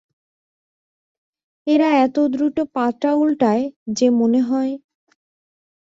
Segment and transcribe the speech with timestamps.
[1.67, 3.63] এরা এত দ্রুত পাতা উল্টায়
[3.93, 4.73] যে মনে হয়।